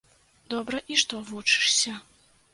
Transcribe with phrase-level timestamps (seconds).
[0.53, 1.95] Добра, і што вучышся.